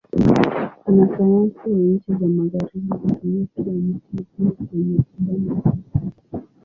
Wanasayansi 0.85 1.59
wa 1.69 1.79
nchi 1.79 2.13
za 2.13 2.27
Magharibi 2.27 2.87
hutumia 3.01 3.45
pia 3.55 3.73
mti 3.73 4.25
huu 4.37 4.51
kwenye 4.51 4.97
tiba 4.97 5.33
na 5.37 5.53
utafiti. 5.55 6.01